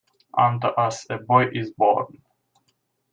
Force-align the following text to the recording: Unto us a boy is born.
Unto 0.35 0.65
us 0.65 1.07
a 1.11 1.19
boy 1.19 1.45
is 1.53 1.69
born. 1.73 2.23